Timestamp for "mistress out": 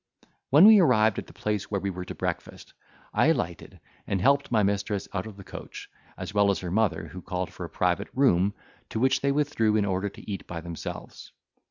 4.63-5.27